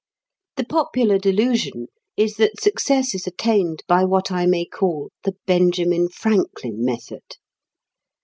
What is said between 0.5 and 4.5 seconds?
The popular delusion is that success is attained by what I